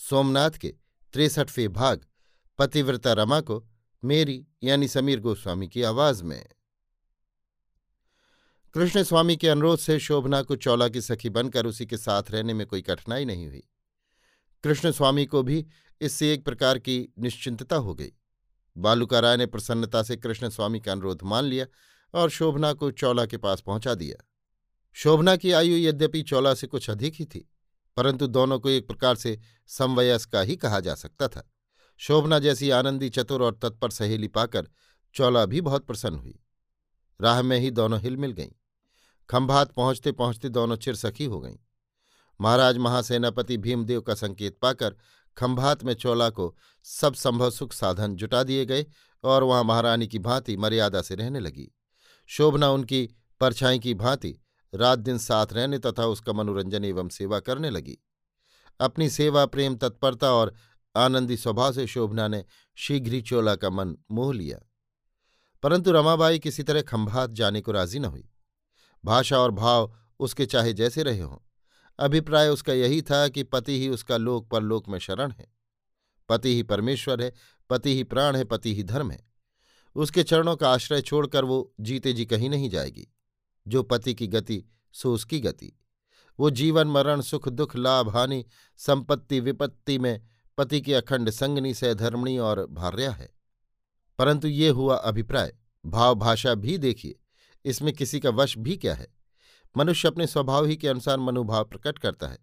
[0.00, 0.68] सोमनाथ के
[1.12, 2.06] तिरसठवें भाग,
[2.58, 3.68] पतिव्रता रमा को
[4.04, 6.46] मेरी यानी समीर गोस्वामी की आवाज़ में।
[8.74, 12.54] कृष्ण स्वामी के अनुरोध से शोभना को चौला की सखी बनकर उसी के साथ रहने
[12.54, 13.62] में कोई कठिनाई नहीं हुई।
[14.64, 15.66] कृष्ण स्वामी को भी
[16.00, 18.12] इससे एक प्रकार की निश्चिंतता हो गई।
[18.76, 21.66] बालूका राय ने प्रसन्नता से कृष्ण स्वामी का अनुरोध मान लिया
[22.14, 24.24] और शोभना को चौला के पास पहुँचा दिया।
[24.92, 27.48] शोभना की आयु यद्यपि चौला से कुछ अधिक ही थी
[27.98, 31.50] परंतु दोनों को एक प्रकार से समवयस्का ही कहा जा सकता था।
[31.96, 34.68] शोभना जैसी आनंदी चतुर और तत्पर सहेली पाकर
[35.14, 36.40] चौला भी बहुत प्रसन्न हुई।
[37.20, 38.50] राह में ही दोनों हिल मिल गईं।
[39.30, 41.56] खंभात पहुँचते पहुँचते दोनों चिर सखी हो गईं।
[42.40, 44.96] महाराज महासेनापति भीमदेव का संकेत पाकर
[45.36, 48.86] खंभात में चौला को सब संभव सुख साधन जुटा दिए गए
[49.24, 51.74] और वहाँ महारानी की भांति मर्यादा से रहने लगी।
[52.26, 53.08] शोभना उनकी
[53.40, 54.38] परछाई की भांति
[54.74, 57.98] रात दिन साथ रहने तथा उसका मनोरंजन एवं सेवा करने लगी।
[58.80, 60.54] अपनी सेवा, प्रेम, तत्परता और
[60.96, 62.44] आनंदी स्वभाव से शोभना ने
[62.76, 64.58] शीघ्र ही चोला का मन मोह लिया।
[65.62, 68.30] परंतु रमाबाई किसी तरह खंभात जाने को राज़ी न हुई।
[69.04, 71.38] भाषा और भाव उसके चाहे जैसे रहे हों,
[71.98, 75.52] अभिप्राय उसका यही था कि पति ही उसका लोक परलोक में शरण है।
[76.28, 77.32] पति ही परमेश्वर है,
[77.70, 79.28] पति ही प्राण है, पति ही धर्म है।
[79.94, 83.08] उसके चरणों का आश्रय छोड़कर वो जीते जी कहीं नहीं जाएगी।
[83.66, 85.72] जो पति की गति सो उसकी गति।
[86.40, 88.44] वो जीवन, मरण, सुख, दुख, लाभ, हानि,
[88.76, 90.20] संपत्ति, विपत्ति में
[90.58, 93.34] पति की अखंड संगनी धर्मणी और भार्या है।
[94.18, 97.20] परंतु ये हुआ अभिप्राय, भाव भाषा भी देखिए,
[97.64, 99.14] इसमें किसी का वश भी क्या है?
[99.76, 102.38] मनुष्य अपने स्वभाव ही के अनुसार मनोभाव प्रकट करता है।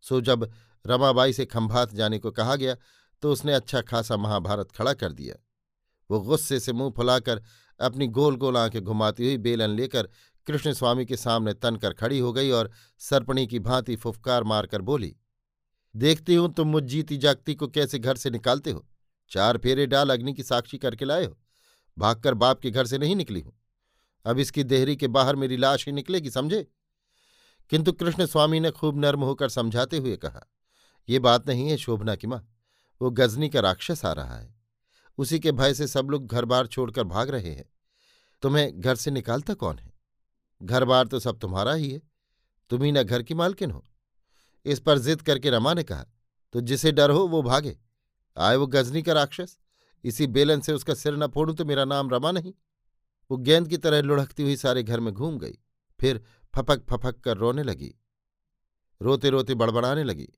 [0.00, 0.52] सो जब
[0.86, 2.76] रमाबाई से खंभात जाने को कहा गया
[3.22, 5.34] तो उसने अच्छा खासा महाभारत खड़ा कर दिया।
[6.10, 7.42] वो गुस्से से मुँह फुलाकर
[7.80, 10.08] अपनी गोल गोल आँखें घुमाती हुई बेलन लेकर
[10.46, 15.14] कृष्ण स्वामी के सामने तनकर खड़ी हो गई और सर्पणी की भांति फुफकार मारकर बोली,
[15.94, 18.86] देखती हूँ तुम मुझ जीती जागती को कैसे घर से निकालते हो?
[19.30, 21.36] चार फेरे डाल अग्नि की साक्षी करके लाए हो।
[21.96, 23.52] भागकर बाप के घर से नहीं निकली हूँ।
[24.26, 26.66] अब इसकी देहरी के बाहर मेरी लाश ही निकलेगी, समझे?
[27.70, 30.46] किंतु कृष्ण स्वामी ने खूब नर्म होकर समझाते हुए कहा,
[31.08, 32.46] ये बात नहीं है शोभना की माँ,
[33.00, 34.54] वो गजनी का राक्षस आ रहा है।
[35.18, 37.68] उसी के भय से सब लोग घर बार छोड़कर भाग रहे हैं।
[38.42, 39.92] तुम्हें घर से निकालता कौन है?
[40.64, 42.00] घर बार तो सब तुम्हारा ही है।
[42.70, 43.84] तुम ही न घर की मालकिन हो।
[44.66, 46.04] इस पर जिद करके रमा ने कहा
[46.54, 47.76] तो जिसे डर हो, वो भागे।
[48.36, 49.56] आए वो गजनी का राक्षस।
[50.04, 52.52] इसी बेलन से उसका सिर न फोड़ूं तो मेरा नाम रमा नहीं।
[53.30, 55.58] वो गेंद की तरह लुढ़कती हुई सारे घर में घूम गई।
[56.00, 56.22] फिर
[56.54, 57.94] फपक फपक कर रोने लगी।
[59.00, 60.28] रोते रोते बड़बड़ाने लगी।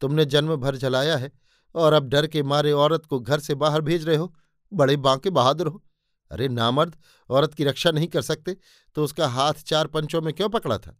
[0.00, 1.32] तुमने जन्म भर जलाया है
[1.74, 4.34] और अब डर के मारे औरत को घर से बाहर भेज रहे हो।
[4.72, 5.82] बड़े बांके बहादुर हो।
[6.32, 6.96] अरे नामर्द,
[7.30, 8.56] औरत की रक्षा नहीं कर सकते
[8.96, 10.98] तो उसका हाथ चार पंचों में क्यों पकड़ा था?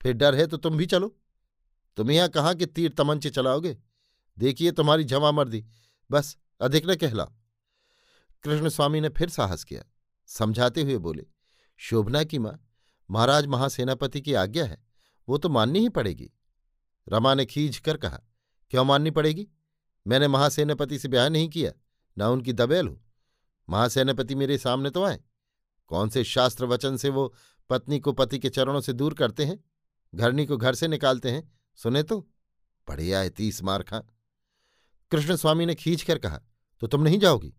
[0.00, 1.16] फिर डर है तो तुम भी चलो।
[1.96, 3.76] तुम यहाँ कहाँ कि तीर तमंचे चलाओगे?
[4.36, 5.64] देखिए तुम्हारी जमा मर्दी
[6.10, 7.24] बस, अधिक न कहला
[8.44, 9.82] कृष्ण स्वामी ने फिर साहस किया।
[10.28, 11.26] समझाते हुए बोले,
[11.80, 12.58] शोभना की माँ,
[13.08, 14.78] महाराज महासेनापति की आज्ञा है,
[15.28, 16.30] वो तो माननी ही पड़ेगी।
[17.06, 18.20] रमा ने खींच कर कहा,
[18.70, 19.46] क्यों माननी पड़ेगी?
[20.06, 21.72] मैंने महासेनापति से ब्याह नहीं किया,
[22.16, 23.00] ना उनकी दबेल हूँ।
[23.70, 25.20] महासेनापति मेरे सामने तो आए।
[25.88, 27.34] कौन से शास्त्र वचन से वो
[27.70, 29.64] पत्नी को पति के चरणों से दूर करते हैं?
[30.14, 32.20] घरनी को घर से निकालते हैं। सुने तो?
[32.88, 34.00] पढ़े आए तीस मार खां।
[35.10, 36.40] कृष्ण स्वामी ने खींच कर कहा
[36.80, 37.54] तो तुम नहीं जाओगी?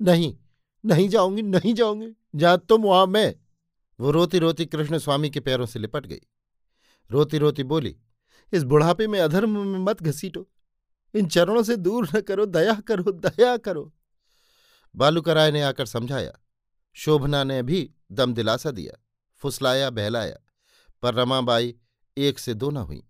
[0.00, 0.36] नहीं
[0.84, 3.34] नहीं जाऊँगी नहीं जाऊँगी। जा तुम वहाँ मैं।
[4.00, 6.20] वो रोती रोती कृष्ण स्वामी के पैरों से लिपट गई।
[7.10, 7.96] रोती रोती बोली,
[8.52, 10.46] इस बुढ़ापे में अधर्म में मत घसीटो।
[11.14, 13.92] इन चरणों से दूर न करो, दया करो दया करो।
[14.96, 16.32] बालूकराय ने आकर समझाया।
[16.92, 19.04] शोभना ने भी दम दिलासा दिया,
[19.36, 20.36] फुसलाया, बहलाया।
[21.02, 21.74] पर रमाबाई
[22.16, 23.08] एक से दो न हुई।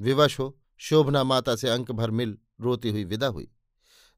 [0.00, 3.52] विवश हो, शोभना माता से अंक भर मिल रोती हुई विदा हुई।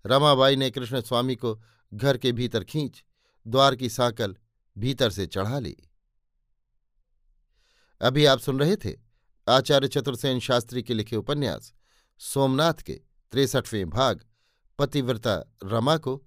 [0.07, 1.63] रमाबाई ने कृष्ण स्वामी को
[1.95, 3.05] घर के भीतर खींच,
[3.47, 4.37] द्वार की साकल
[4.79, 5.77] भीतर से चढ़ा ली।
[8.01, 8.97] अभी आप सुन रहे थे
[9.49, 11.75] आचार्य चतुर्सेन शास्त्री के लिखे उपन्यास,
[12.19, 12.95] सोमनाथ के
[13.33, 14.25] तिरसठवें भाग,
[14.79, 16.27] पतिव्रता रमा को